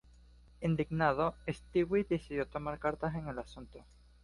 [0.61, 3.85] Indignado, Stewie decide tomar cartas en el asunto.